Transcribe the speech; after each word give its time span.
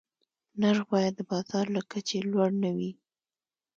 نرخ 0.61 0.81
باید 0.93 1.13
د 1.17 1.21
بازار 1.31 1.65
له 1.75 1.81
کچې 1.91 2.17
لوړ 2.31 2.49
نه 2.63 2.69
وي. 2.77 2.91